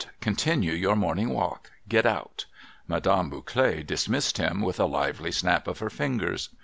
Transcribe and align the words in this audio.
Continue 0.19 0.73
your 0.73 0.95
morning 0.95 1.29
walk. 1.29 1.69
Get 1.87 2.07
out!' 2.07 2.47
Madame 2.87 3.29
Bouclet 3.29 3.85
dismissed 3.85 4.39
him 4.39 4.59
with 4.63 4.79
a 4.79 4.85
lively 4.87 5.31
snap 5.31 5.67
of 5.67 5.77
her 5.77 5.91
fingers. 5.91 6.49